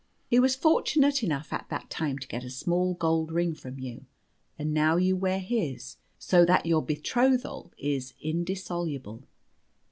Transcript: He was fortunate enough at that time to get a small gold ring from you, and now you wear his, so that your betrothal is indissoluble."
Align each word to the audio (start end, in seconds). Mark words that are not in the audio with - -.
He 0.25 0.39
was 0.39 0.55
fortunate 0.55 1.21
enough 1.23 1.53
at 1.53 1.67
that 1.69 1.91
time 1.91 2.17
to 2.17 2.27
get 2.27 2.43
a 2.43 2.49
small 2.49 2.95
gold 2.95 3.31
ring 3.31 3.53
from 3.53 3.77
you, 3.77 4.07
and 4.57 4.73
now 4.73 4.95
you 4.95 5.15
wear 5.15 5.37
his, 5.37 5.97
so 6.17 6.43
that 6.43 6.65
your 6.65 6.81
betrothal 6.81 7.71
is 7.77 8.15
indissoluble." 8.19 9.25